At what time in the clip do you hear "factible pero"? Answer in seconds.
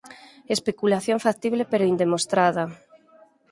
1.27-1.89